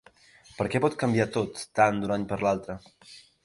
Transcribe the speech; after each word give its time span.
Per 0.59 0.65
què 0.75 0.81
pot 0.85 0.97
canviar 1.03 1.29
tot 1.37 1.63
tant 1.83 2.03
d’un 2.03 2.17
any 2.19 2.27
per 2.33 2.43
l’altre? 2.45 2.81